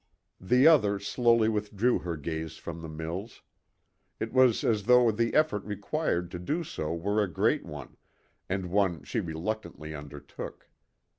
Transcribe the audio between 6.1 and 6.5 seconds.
to